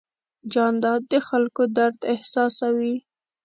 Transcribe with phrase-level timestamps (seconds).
[0.53, 2.95] جانداد د خلکو درد احساسوي.